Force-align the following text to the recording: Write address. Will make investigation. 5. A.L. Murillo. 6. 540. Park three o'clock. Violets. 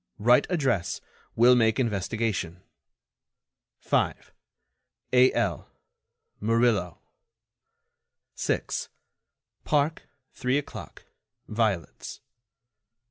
Write 0.17 0.47
address. 0.49 0.99
Will 1.35 1.53
make 1.55 1.79
investigation. 1.79 2.63
5. 3.81 4.33
A.L. 5.13 5.69
Murillo. 6.39 6.97
6. 8.33 8.89
540. 9.63 9.63
Park 9.63 10.07
three 10.33 10.57
o'clock. 10.57 11.05
Violets. 11.47 12.19